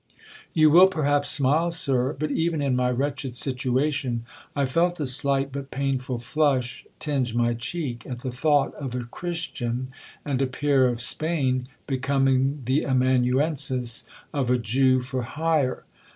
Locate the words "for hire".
15.03-15.83